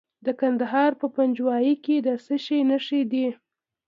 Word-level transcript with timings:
د 0.25 0.27
کندهار 0.39 0.91
په 1.01 1.07
پنجوايي 1.15 1.73
کې 1.85 1.95
د 2.05 2.07
څه 2.25 2.35
شي 2.45 2.59
نښې 2.69 3.01
دي؟ 3.11 3.27